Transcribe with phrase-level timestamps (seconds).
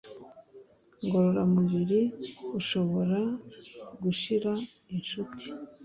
[1.05, 2.01] ngororamubiri
[2.59, 3.19] ushobora
[4.01, 4.51] gushira
[4.93, 5.45] inshuti